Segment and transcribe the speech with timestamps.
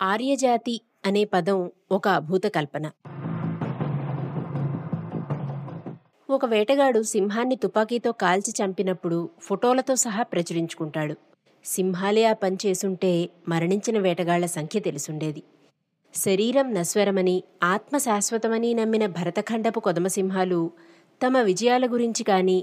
[0.00, 1.58] ఆర్యజాతి అనే పదం
[1.90, 2.86] ఒక అభూత కల్పన.
[6.28, 11.14] ఒక వేటగాడు సింహాన్ని తుపాకీతో కాల్చి చంపినప్పుడు ఫోటోలతో సహా ప్రచురించుకుంటాడు.
[11.64, 13.12] సింహాలే ఆ పని చేసుంటే
[13.48, 15.42] మరణించిన వేటగాళ్ళ సంఖ్య తెలుసుండేది.
[16.14, 20.60] శరీరం నశ్వరమని ఆత్మ శాశ్వతమని నమ్మిన భరతఖండపు కొదమసింహాలు
[21.20, 22.58] తమ విజయాల గురించి కానీ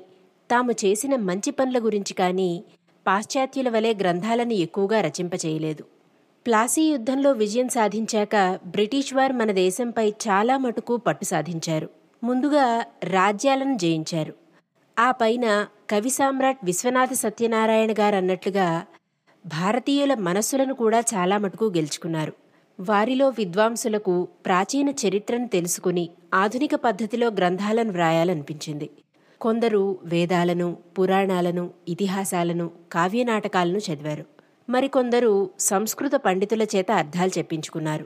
[0.50, 2.52] తాము చేసిన మంచి పనుల గురించి కానీ
[3.05, 5.98] పాశ్చాత్యుల వలె గ్రంథాలను ఎక్కువగా రచింపచేయలేదు.
[6.46, 11.89] ప్లాసీ యుద్ధంలో విజయం సాధించాక బ్రిటిష్ వారు మన దేశంపై చాలా మటుకు పట్టు సాధించారు.
[12.24, 14.34] ముందుగా రాజ్యాలను జయించారు.
[15.00, 18.86] ఆ పైన కవి సామ్రాట్ విశ్వనాథ సత్యనారాయణ గారు అన్నట్లుగా
[19.46, 22.33] భారతీయుల మనస్సులను కూడా చాలా మటుకు గెలుచుకున్నారు.
[22.80, 28.89] వారిలో విద్వాంసులకు ప్రాచీన చరిత్రను తెలుసుకుని ఆధునిక పద్ధతిలో గ్రంథాలను వ్రాయాలనిపించింది.
[29.42, 34.25] కొందరు వేదాలను పురాణాలను ఇతిహాసాలను కావ్యనాటకాలను చదివారు.
[34.69, 38.05] మరికొందరు సంస్కృత పండితుల చేత అర్థాలు చెప్పించుకున్నారు.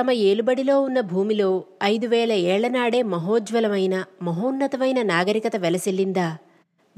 [0.00, 6.38] తమ ఏలుబడిలో ఉన్న భూమిలో ఐదు వేల ఏళ్ళనాడే మహోజ్వలమైన మహోన్నతమైన నాగరికత వెలసిల్లిందా?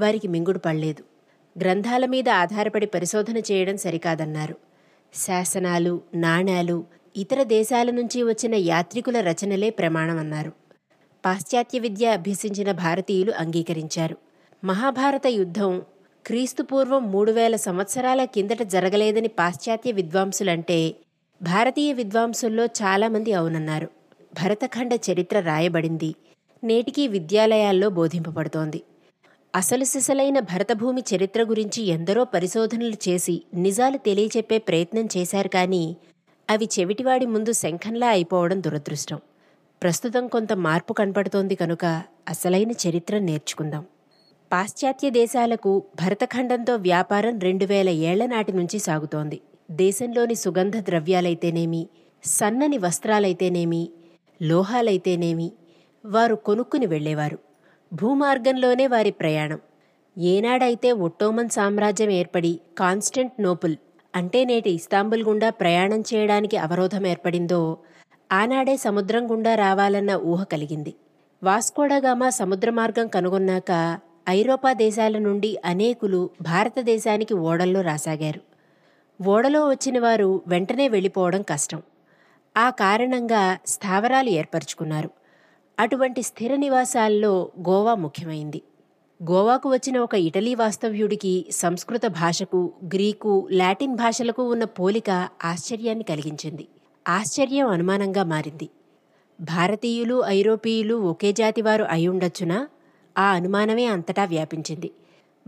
[0.00, 1.04] వారికి మింగుడు పడలేదు.
[1.60, 4.54] గ్రంథాల మీద ఆధారపడి పరిశోధన చేయడం సరికాదన్నారు.
[5.14, 6.84] శాసనాలు నాణేలు
[7.16, 10.52] ఇతర దేశాల నుంచి వచ్చిన యాత్రికుల రచనలే ప్రమాణమన్నారు.
[11.26, 14.16] పాశ్చాత్య విద్య అభ్యసించిన భారతీయులు అంగీకరించారు.
[14.64, 15.82] మహాభారత యుద్ధం
[16.28, 20.94] క్రీస్తుపూర్వం మూడు వేల సంవత్సరాల కిందట జరగలేదని పాశ్చాత్య విద్వాంసులంటే
[21.42, 23.88] భారతీయ విద్వాంసుల్లో చాలామంది అవునన్నారు.
[24.42, 26.14] భరతఖండ చరిత్ర రాయబడింది.
[26.64, 28.82] నేటికీ విద్యాలయాల్లో బోధింపబడుతోంది.
[29.54, 35.96] అసలు సిసలైన భరతభూమి చరిత్ర గురించి ఎందరో పరిశోధనలు చేసి నిజాలు తెలియచెప్పే ప్రయత్నం చేశారు కానీ
[36.50, 39.20] అవి చెవిటివాడి ముందు శంఖంలా అయిపోవడం దురదృష్టం.
[39.82, 43.86] ప్రస్తుతం కొంత మార్పు కనపడుతోంది కనుక అసలైన చరిత్ర నేర్చుకుందాం.
[44.52, 49.40] పాశ్చాత్య దేశాలకు భరతఖండంతో వ్యాపారం రెండు వేల ఏళ్ళ నాటి నుంచి సాగుతోంది.
[49.70, 51.88] దేశంలోని సుగంధ ద్రవ్యాలైతేనేమి
[52.24, 53.88] సన్నని వస్త్రాలైతేనేమి
[54.42, 55.52] లోహాలైతేనేమి
[56.04, 57.38] వారు కొనుక్కుని వెళ్ళేవారు
[57.92, 59.60] భూమార్గంలోనే వారి ప్రయాణం.
[60.16, 63.76] ఏనాడైతే ఒట్టోమన్ సామ్రాజ్యం ఏర్పడి కాన్స్టెంట్ నోపుల్
[64.16, 67.78] అంటే నేటి ఇస్తాంబుల్ గుండా ప్రయాణం చేయడానికి అవరోధం ఏర్పడిందో
[68.32, 70.94] ఆనాడే సముద్రం గుండా రావాలన్న ఊహ కలిగింది.
[71.42, 73.72] వాస్కోడగామా సముద్ర మార్గం కనుగొన్నాక
[74.28, 78.40] ఐరోపా దేశాల నుండి అనేకులు భారతదేశానికి ఓడల్లో రాసాగారు.
[79.22, 81.82] ఓడలో వచ్చిన వారు వెంటనే వెళ్ళిపోవడం కష్టం.
[82.56, 85.10] ఆ కారణంగా స్థావరాలు ఏర్పరచుకున్నారు.
[85.78, 88.62] అటువంటి స్థిర నివాసాల్లో గోవా ముఖ్యమైంది.
[89.22, 96.68] గోవాకు వచ్చిన ఒక ఇటలీ వాస్తవ్యుడికి సంస్కృత భాషకు గ్రీకు లాటిన్ భాషలకు ఉన్న పోలిక ఆశ్చర్యాన్ని కలిగించింది.
[97.08, 98.68] ఆశ్చర్యం అనుమానంగా మారింది.
[99.40, 102.68] భారతీయులు ఐరోపీయులు ఒకే జాతివారు అయి ఉండొచ్చునా?
[103.18, 104.90] ఆ అనుమానమే అంతటా వ్యాపించింది.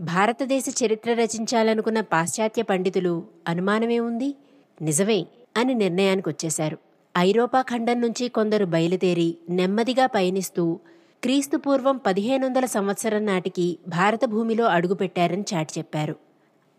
[0.01, 4.35] భారతదేశ చరిత్ర రచించాలనుకున్న పాశ్చాత్య పండితులు అనుమానమే ఉంది?
[4.81, 5.25] నిజమే
[5.57, 6.77] అని నిర్ణయానికి వచ్చేశారు
[7.17, 10.79] ఐరోపా ఖండం నుంచి కొందరు బయలుదేరి నెమ్మదిగా పయనిస్తూ
[11.23, 16.15] క్రీస్తు పూర్వం పదిహేను వందల సంవత్సరం నాటికి భారత భూమిలో అడుగుపెట్టారని చాటి చెప్పారు.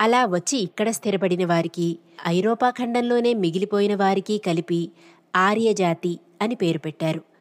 [0.00, 4.90] అలా వచ్చి ఇక్కడ స్థిరపడిన వారికి ఐరోపా ఖండంలోనే మిగిలిపోయిన వారికి కలిపి
[5.36, 7.31] ఆర్యజాతి అని పేరు పెట్టారు.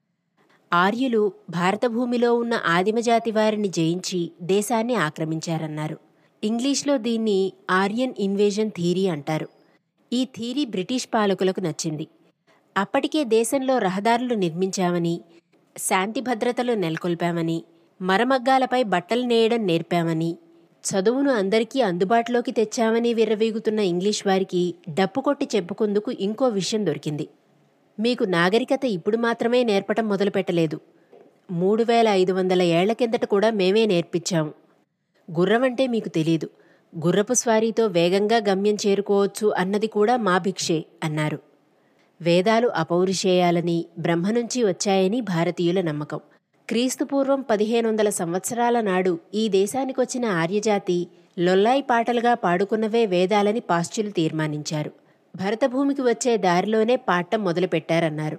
[0.73, 5.97] ఆర్యులు భారత భూమిలో ఉన్న ఆదిమజాతి వారిని జయించి దేశాన్ని ఆక్రమించారన్నారు.
[6.43, 9.47] ఇంగ్లీష్లో దీన్ని ఆర్యన్ ఇన్వేజన్ థీరీ అంటారు.
[10.13, 12.07] ఈ థీరీ బ్రిటిష్ పాలకులకు నచ్చింది.
[12.77, 15.21] అప్పటికే దేశంలో రహదారులు నిర్మించామని
[15.77, 17.63] శాంతి భద్రతలు నెలకొల్పామని
[18.01, 20.37] మరమగ్గాలపై బట్టలు నేయడం నేర్పామని
[20.83, 27.27] చదువును అందరికీ అందుబాటులోకి తెచ్చామని విర్రవీగుతున్న ఇంగ్లీష్ వారికి డప్పు కొట్టి చెప్పుకుందుకు ఇంకో విషయం దొరికింది.
[28.01, 30.79] మీకు నాగరికత ఇప్పుడు మాత్రమే నేర్పటం మొదలుపెట్టలేదు.
[31.51, 34.51] మూడు వేల ఐదు వందల ఏళ్ళ కిందట కూడా మేమే నేర్పించాము
[35.39, 36.49] గుర్రమంటే మీకు తెలీదు.
[37.05, 41.39] గుర్రపు స్వారీతో వేగంగా గమ్యం చేరుకోవచ్చు అన్నది కూడా మా భిక్షే అన్నారు.
[42.21, 46.19] వేదాలు అపౌరుషేయాలని బ్రహ్మ నుంచి వచ్చాయని భారతీయుల నమ్మకం.
[46.69, 51.07] క్రీస్తుపూర్వం పదిహేను వందల సంవత్సరాల నాడు ఈ దేశానికొచ్చిన ఆర్యజాతి
[51.39, 55.00] లొల్లాయి పాటలుగా పాడుకున్నవే వేదాలని పాశ్చులు తీర్మానించారు.
[55.35, 58.37] భరతభూమికి వచ్చే దారిలోనే పాఠం మొదలుపెట్టారన్నారు.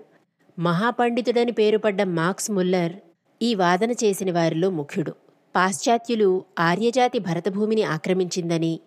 [0.58, 2.92] మహాపండితుడని పేరుపడ్డ మార్క్స్ ముల్లర్
[3.42, 5.12] ఈ వాదన చేసిన వారిలో ముఖ్యుడు.
[5.56, 8.80] పాశ్చాత్యులు ఆర్యజాతి భరతభూమిని ఆక్రమించిందని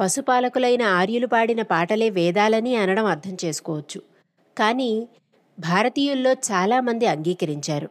[0.00, 4.00] పశుపాలకులైన ఆర్యులు పాడిన పాటలే వేదాలని అనడం అర్థం చేసుకోవచ్చు.
[4.58, 5.08] కానీ
[5.60, 7.88] భారతీయుల్లో చాలామంది అంగీకరించారు.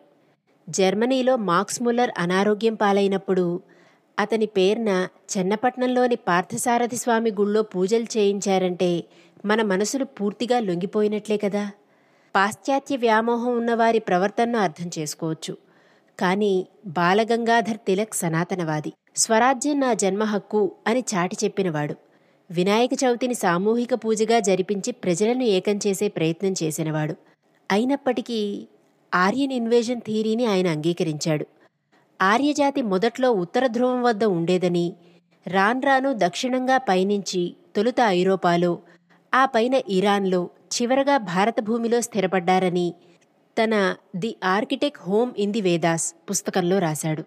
[0.70, 3.62] జర్మనీలో మార్క్స్ ముల్లర్ అనారోగ్యం పాలైనప్పుడు
[4.20, 5.08] అతని పేరున
[5.38, 9.04] చెన్నపట్నంలోని పార్థసారథి స్వామి గుళ్ళో పూజలు చేయించారంటే
[9.46, 11.72] మన మనసులు పూర్తిగా లొంగిపోయినట్లే కదా.
[12.36, 15.58] పాశ్చాత్య వ్యామోహం ఉన్నవారి ప్రవర్తనను అర్థం చేసుకోవచ్చు.
[16.20, 18.94] కానీ బాలగంగాధర్ తిలక్ సనాతనవాది.
[19.16, 21.96] స్వరాజ్యం నా జన్మ హక్కు అని చాటి చెప్పినవాడు.
[22.52, 27.16] వినాయక చవితిని సామూహిక పూజగా జరిపించి ప్రజలను ఏకం చేసే ప్రయత్నం చేసినవాడు.
[27.72, 28.68] అయినప్పటికీ
[29.16, 31.48] ఆర్యన్ ఇన్వేజన్ థీరీని ఆయన అంగీకరించాడు.
[32.22, 34.94] ఆర్యజాతి మొదట్లో ఉత్తర ధ్రువం వద్ద ఉండేదని
[35.48, 38.80] రాన్రాను దక్షిణంగా పయనించి తొలుత ఐరోపాలో
[39.34, 42.94] ఆ పైన ఇరాన్లో చివరగా భారత భూమిలో స్థిరపడ్డారని
[43.58, 47.24] తన the Arctic home in the Vedas పుస్తకంలో రాశాడు.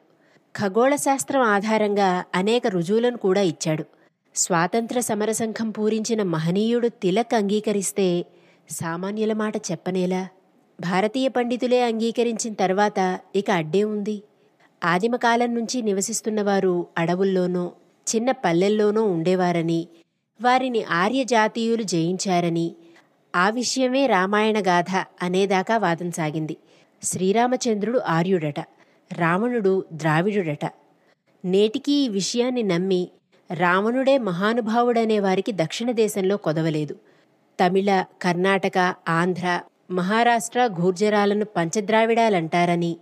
[0.54, 3.84] ఖగోళ శాస్త్రం ఆధారంగా అనేక రుజువులను కూడా ఇచ్చాడు.
[4.34, 8.26] స్వాతంత్ర సమరసంఘం పూరించిన మహనీయుడు తిలక్ అంగీకరిస్తే
[8.70, 10.28] సామాన్యుల మాట చెప్పనేలా?
[10.80, 12.98] భారతీయ పండితులే అంగీకరించిన తర్వాత
[13.34, 14.22] ఇక అడ్డే ఉంది.
[14.84, 17.72] ఆదిమకాలం నుంచి నివసిస్తున్నవారు అడవుల్లోనో
[18.06, 19.80] చిన్న పల్లెల్లోనో ఉండేవారని
[20.42, 22.74] వారిని ఆర్యజాతీయులు జయించారని.
[23.36, 26.56] ఆ విషయమే రామాయణ గాథ అనేదాకా వాదం సాగింది.
[27.02, 28.60] శ్రీరామచంద్రుడు ఆర్యుడట
[29.12, 30.64] రావణుడు ద్రావిడుడట.
[31.44, 33.08] నేటికీ ఈ విషయాన్ని నమ్మి
[33.54, 36.96] రావణుడే మహానుభావుడనే వారికి దక్షిణ దేశంలో కొదవలేదు.
[37.60, 38.78] తమిళ కర్ణాటక
[39.08, 39.60] ఆంధ్ర
[39.90, 42.96] మహారాష్ట్ర గూర్జరాలను పంచద్రావిడాలంటారని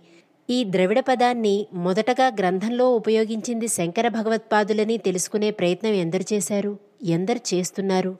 [0.49, 6.88] ఈ ద్రవిడ పదాన్ని మొదటగా గ్రంథంలో ఉపయోగించింది శంకర భగవత్పాదులని తెలుసుకునే ప్రయత్నం ఎందరు చేశారు?
[7.03, 8.17] ఎందరు చేస్తున్నారు?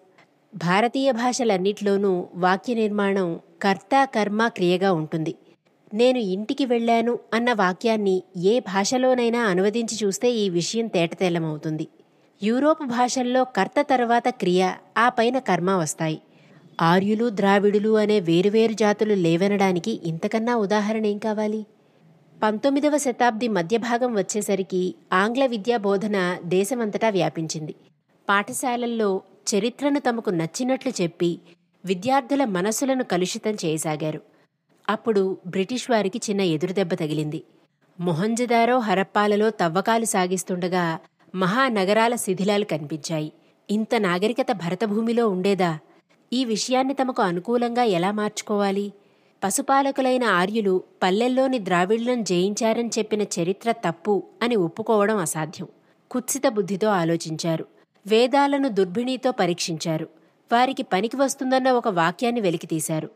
[0.55, 5.35] భారతీయ భాషలన్నిట్లోనూ వాక్య నిర్మాణం కర్త కర్మ క్రియగా ఉంటుంది.
[5.93, 11.87] నేను ఇంటికి వెళ్ళాను అన్న వాక్యాన్ని ఏ భాషలోనైనా అనువదించి చూస్తే ఈ విషయం తేటతెల్లమవుతుంది.
[12.43, 16.21] యూరోప్ భాషల్లో కర్త తర్వాత క్రియ ఆ పైన కర్మ వస్తాయి.
[16.81, 21.65] ఆర్యులు ద్రావిడులు అనే వేరువేరు జాతులు లేవనడానికి ఇంతకన్నా ఉదాహరణ ఏం కావాలి?
[22.43, 27.75] పంతొమ్మిదవ శతాబ్ది మధ్యభాగం వచ్చేసరికి ఆంగ్ల విద్యా బోధన దేశమంతటా వ్యాపించింది.
[28.29, 29.21] పాఠశాలల్లో
[29.55, 31.39] చరిత్రను తమకు నచ్చినట్లు చెప్పి
[31.85, 34.21] విద్యార్థుల మనసులను కలుషితం చేయసాగారు.
[34.89, 37.43] అప్పుడు బ్రిటిష్ వారికి చిన్న ఎదురుదెబ్బ తగిలింది.
[37.99, 40.99] మొహంజదారో హరప్పాలలో తవ్వకాలు సాగిస్తుండగా
[41.35, 43.33] మహానగరాల శిథిలాలు కనిపించాయి.
[43.69, 45.79] ఇంత నాగరికత భరతభూమిలో ఉండేదా?
[46.33, 48.93] ఈ విషయాన్ని తమకు అనుకూలంగా ఎలా మార్చుకోవాలి?
[49.43, 55.67] పశుపాలకులైన ఆర్యులు పల్లెల్లోని ద్రావిళ్ళను జయించారని చెప్పిన చరిత్ర తప్పు అని ఒప్పుకోవడం అసాధ్యం.
[56.11, 57.78] కుత్సిత బుద్ధితో ఆలోచించారు.
[58.07, 60.09] వేదాలను దుర్భిణితో పరీక్షించారు.
[60.51, 63.09] వారికి పనికి వస్తుందన్న ఒక వాక్యాన్ని వెలికితీశారు.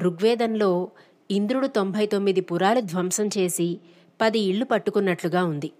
[0.00, 0.90] ఋగ్వేదంలో
[1.30, 3.78] ఇంద్రుడు తొంభై తొమ్మిది పురాలు ధ్వంసం చేసి
[4.20, 5.70] పది ఇళ్ళు పట్టుకున్నట్లుగా ఉంది.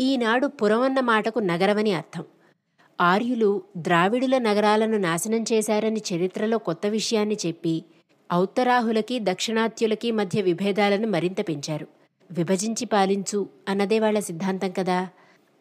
[0.00, 2.24] ఈనాడు పురమన్న మాటకు నగరమని అర్థం.
[3.00, 7.84] ఆర్యులు ద్రావిడుల నగరాలను నాశనం చేశారని చరిత్రలో కొత్త విషయాన్ని చెప్పి
[8.34, 11.86] ఔత్తరాహులకి దక్షిణాత్యులకి మధ్య విభేదాలను మరింత పెంచారు.
[12.32, 15.08] విభజించి పాలించు అన్నదే వాళ్ళ సిద్ధాంతం కదా?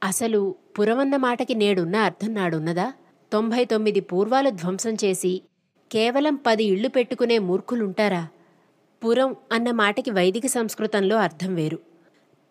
[0.03, 2.94] అసలు పురమన్న మాటకి నేడున్న అర్థం నాడున్నదా?
[3.33, 5.41] తొంభై తొమ్మిది పూర్వాలు ధ్వంసం చేసి
[5.91, 8.27] కేవలం పది ఇళ్ళు పెట్టుకునే మూర్ఖులుంటారా?
[9.05, 11.79] పురం అన్న మాటకి వైదిక సంస్కృతంలో అర్థం వేరు.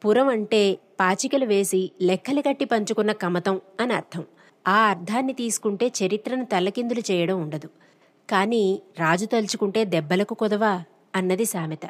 [0.04, 4.24] పురం అంటే పాచికలు వేసి లెక్కలు కట్టి పంచుకున్న కమతం అని అర్థం.
[4.68, 7.68] ఆ అర్థాన్ని తీసుకుంటే చరిత్రను తల్లకిందులు చేయడం ఉండదు.
[8.30, 10.84] కానీ రాజు తలుచుకుంటే దెబ్బలకు కొదవా?
[11.14, 11.80] అన్నది సామెత.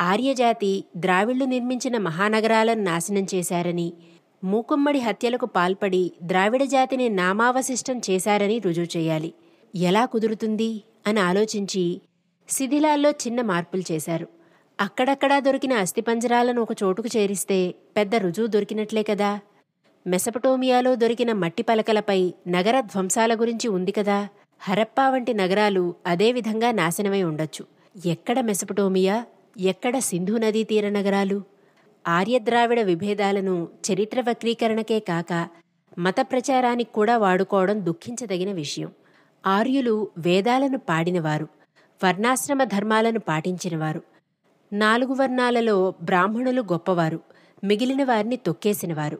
[0.00, 3.92] ఆర్యజాతి ద్రావిళ్ళు నిర్మించిన మహానగరాలను నాశనం చేశారని
[4.44, 9.34] మూకుమ్మడి హత్యలకు పాల్పడి ద్రావిడ జాతిని నామావశిష్టం చేశారని రుజువు చేయాలి.
[9.76, 10.82] ఎలా కుదురుతుంది?
[11.06, 12.00] అని ఆలోచించి
[12.48, 14.28] శిథిలాల్లో చిన్న మార్పులు చేశారు.
[14.80, 19.40] అక్కడక్కడా దొరికిన అస్థిపంజరాలను ఒక చోటుకు చేరిస్తే పెద్ద రుజువు దొరికినట్లే కదా.
[20.06, 24.28] మెసపటోమియాలో దొరికిన మట్టి పలకలపై నగర ధ్వంసాల గురించి ఉంది కదా.
[24.60, 27.66] హరప్పా వంటి నగరాలు అదే విధంగా నాశనమై ఉండొచ్చు.
[28.06, 29.24] ఎక్కడ మెసపటోమియా?
[29.60, 31.49] ఎక్కడ సింధు నదీ తీర నగరాలు?
[32.08, 35.48] ఆర్యద్రావిడ విభేదాలను చరిత్ర వక్రీకరణకే కాక
[35.98, 38.92] మత ప్రచారానికి కూడా వాడుకోవడం దుఃఖించదగిన విషయం.
[39.46, 41.48] ఆర్యులు వేదాలను పాడినవారు
[42.04, 44.02] వర్ణాశ్రమ ధర్మాలను పాటించినవారు
[44.72, 47.20] నాలుగు వర్ణాలలో బ్రాహ్మణులు గొప్పవారు
[47.64, 49.18] మిగిలిన వారిని తొక్కేసినవారు.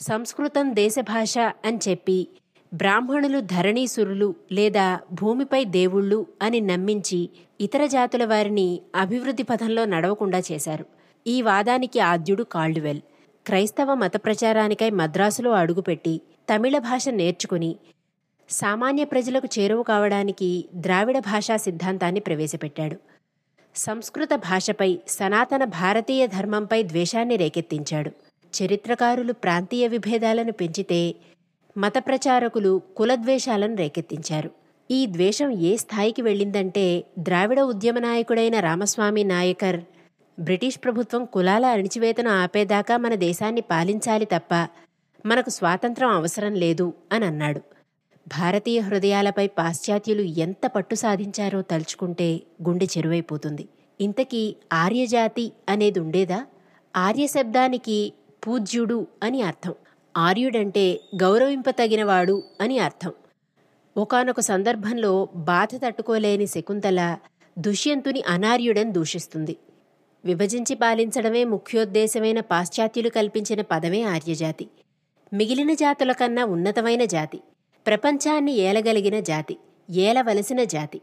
[0.00, 2.28] సంస్కృతం దేశభాష అని చెప్పి
[2.74, 10.86] బ్రాహ్మణులు ధరణీసురులు లేదా భూమిపై దేవుళ్ళు అని నమ్మించి ఇతర జాతుల వారిని అభివృద్ధి పథంలో నడవకుండా చేశారు.
[11.26, 13.00] ఈ వాదానికి ఆద్యుడు కాల్డ్వెల్.
[13.46, 16.20] క్రైస్తవ మత ప్రచారానికై మద్రాసులో అడుగుపెట్టి
[16.52, 17.76] తమిళ భాష నేర్చుకుని
[18.50, 22.96] సామాన్య ప్రజలకు చేరువ కావడానికి ద్రావిడ భాషా సిద్ధాంతాన్ని ప్రవేశపెట్టాడు.
[23.74, 28.10] సంస్కృత భాషపై సనాతన భారతీయ ధర్మంపై ద్వేషాన్ని రేకెత్తించాడు.
[28.54, 31.14] చరిత్రకారులు ప్రాంతీయ విభేదాలను పెంచితే
[31.78, 34.50] మత ప్రచారకులు కులద్వేషాలను రేకెత్తించారు.
[34.90, 39.80] ఈ ద్వేషం ఏ స్థాయికి వెళ్ళిందంటే ద్రావిడ ఉద్యమ నాయకుడైన రామస్వామి నాయకర్
[40.38, 44.68] బ్రిటిష్ ప్రభుత్వం కులాల అణిచివేతను ఆపేదాకా మన దేశాన్ని పాలించాలి తప్ప
[45.26, 47.60] మనకు స్వాతంత్రం అవసరం లేదు అని అన్నాడు.
[48.28, 53.68] భారతీయ హృదయాలపై పాశ్చాత్యులు ఎంత పట్టు సాధించారో తలుచుకుంటే గుండె చెరువైపోతుంది.
[54.00, 56.46] ఇంతకీ ఆర్యజాతి అనేది ఉండేదా?
[56.96, 58.12] ఆర్య శబ్దానికి
[58.46, 59.74] పూజ్యుడు అని అర్థం.
[60.16, 63.12] ఆర్యుడంటే గౌరవింపతగినవాడు అని అర్థం.
[63.96, 67.18] ఒకానొక సందర్భంలో బాధ తట్టుకోలేని శకుంతల
[67.58, 69.56] దుష్యంతుని అనార్యుడని దూషిస్తుంది.
[70.24, 74.68] విభజించి పాలించడమే ముఖ్యోద్దేశమైన పాశ్చాత్యులు కల్పించిన పదమే ఆర్యజాతి.
[75.32, 77.40] మిగిలిన జాతుల కన్నా ఉన్నతమైన జాతి.
[77.86, 79.56] ప్రపంచాన్ని ఏలగలిగిన జాతి.
[79.90, 81.00] ఏలవలసిన జాతి.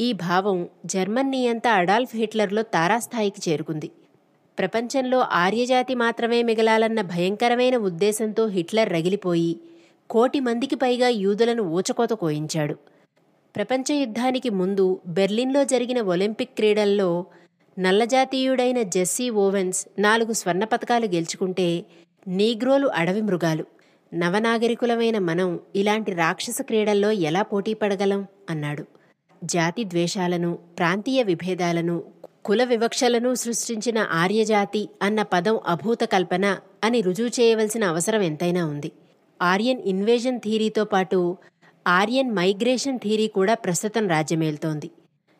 [0.00, 3.90] ఈ భావం జర్మనీ అంతా అడాల్ఫ్ హిట్లర్లో తారాస్థాయికి చేరుకుంది.
[4.58, 9.60] ప్రపంచంలో ఆర్యజాతి మాత్రమే మిగలాలన్న భయంకరమైన ఉద్దేశంతో హిట్లర్ రగిలిపోయి
[10.10, 12.74] కోటి మందికి పైగా యూదులను ఊచకోత కోయించాడు.
[13.56, 17.26] ప్రపంచ యుద్ధానికి ముందు బెర్లిన్లో జరిగిన ఒలింపిక్ క్రీడల్లో
[17.78, 21.84] నల్లజాతీయుడైన జెస్సీ ఓవెన్స్ నాలుగు స్వర్ణ పథకాలు గెలుచుకుంటే
[22.28, 23.64] నీగ్రోలు అడవి మృగాలు.
[24.14, 28.26] నవనాగరికులమైన మనం ఇలాంటి రాక్షస క్రీడల్లో ఎలా పోటీ పడగలం?
[28.50, 28.84] అన్నాడు.
[29.44, 32.02] జాతి ద్వేషాలను ప్రాంతీయ విభేదాలను
[32.44, 38.92] కుల వివక్షలను సృష్టించిన ఆర్యజాతి అన్న పదం అభూత కల్పన అని రుజువు చేయవలసిన అవసరం ఎంతైనా ఉంది.
[39.42, 41.36] ఆర్యన్ ఇన్వేజన్ థీరీతో పాటు
[41.86, 44.90] ఆర్యన్ మైగ్రేషన్ థీరీ కూడా ప్రస్తుతం రాజ్యమేల్తోంది.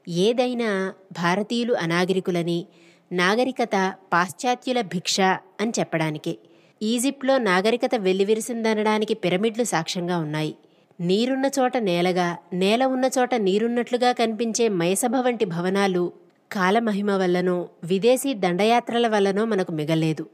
[0.09, 2.67] ఏదైనా భారతీయులు అనాగరికులని
[3.13, 5.21] నాగరికత పాశ్చాత్యుల భిక్ష
[5.61, 6.39] అని చెప్పడానికే.
[6.83, 10.55] ఈజిప్ట్లో నాగరికత వెల్లివిరిసిందనడానికి పిరమిడ్లు సాక్ష్యంగా ఉన్నాయి.
[11.01, 16.13] నీరున్న చోట నేలగా నేల ఉన్న చోట నీరున్నట్లుగా కనిపించే మైసభ వంటి భవనాలు
[16.53, 20.27] కాలమహిమ వల్లనో విదేశీ దండయాత్రల వల్లనో మనకు మిగలేదు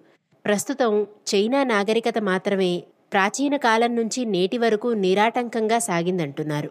[0.45, 6.71] ప్రస్తుతం చైనా నాగరికత మాత్రమే ప్రాచీన కాలం నుంచి నేటి వరకు నిరాటంకంగా సాగిందంటున్నారు.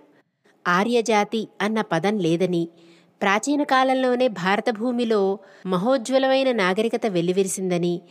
[0.68, 2.68] ఆర్యజాతి అన్న పదం లేదని
[3.24, 8.02] ప్రాచీన కాలంలోనే భారత భూమిలో మహోజ్వలమైన నాగరికత వెల్లివిరిసిందని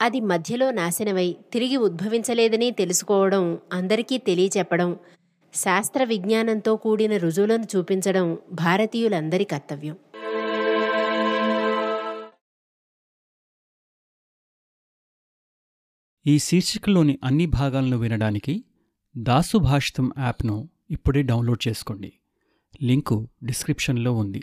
[0.00, 4.96] అది మధ్యలో నాశనమై తిరిగి ఉద్భవించలేదని తెలుసుకోవడం అందరికీ తెలియచెప్పడం
[5.54, 9.96] శాస్త్ర విజ్ఞానంతో కూడిన రుజువులను చూపించడం భారతీయులందరి కర్తవ్యం.
[16.26, 18.64] ఈ శీర్షికలోని అన్ని భాగాలను వినడానికి
[19.16, 22.12] దాసు భాషితం యాప్ను ఇప్పుడే డౌన్లోడ్ చేసుకోండి.
[22.82, 24.42] లింకు డిస్క్రిప్షన్లో ఉంది.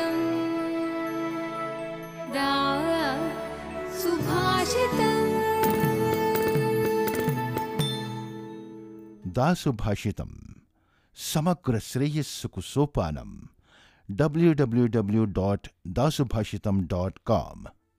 [9.37, 10.21] दासुभाषित
[11.17, 13.37] समग्र श्रेय सुकुसोपानम
[14.09, 15.67] W W W dot
[15.99, 17.67] Dasubhashit dot com